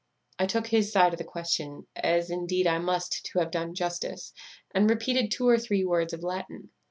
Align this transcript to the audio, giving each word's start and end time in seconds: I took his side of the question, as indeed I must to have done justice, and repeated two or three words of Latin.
I 0.39 0.47
took 0.47 0.65
his 0.65 0.91
side 0.91 1.13
of 1.13 1.19
the 1.19 1.23
question, 1.23 1.85
as 1.95 2.31
indeed 2.31 2.65
I 2.65 2.79
must 2.79 3.23
to 3.23 3.37
have 3.37 3.51
done 3.51 3.75
justice, 3.75 4.33
and 4.73 4.89
repeated 4.89 5.29
two 5.29 5.47
or 5.47 5.59
three 5.59 5.85
words 5.85 6.11
of 6.11 6.23
Latin. 6.23 6.71